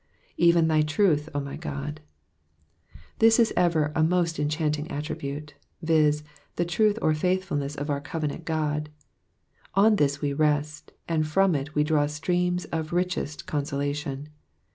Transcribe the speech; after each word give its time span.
''Even 0.35 0.67
thy 0.67 0.81
truth, 0.81 1.25
0 1.31 1.41
my 1.45 1.53
Ood.''^ 1.53 1.99
This 3.19 3.37
is 3.37 3.53
ever 3.55 3.91
a 3.93 4.01
most 4.01 4.39
enchanting 4.39 4.89
attribute— 4.89 5.53
viz.. 5.83 6.23
the 6.55 6.65
truth 6.65 6.97
or 7.03 7.13
faithfulness 7.13 7.75
of 7.75 7.91
our 7.91 8.01
covenant 8.01 8.43
God. 8.43 8.89
On 9.75 9.97
this 9.97 10.19
we 10.19 10.33
rest, 10.33 10.91
and 11.07 11.27
from 11.27 11.53
it 11.53 11.75
we 11.75 11.83
draw 11.83 12.07
streams 12.07 12.65
of 12.71 12.93
richest 12.93 13.45
consolation. 13.45 14.29